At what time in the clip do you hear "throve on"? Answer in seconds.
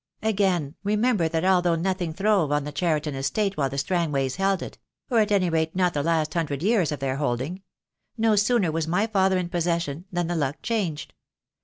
2.11-2.63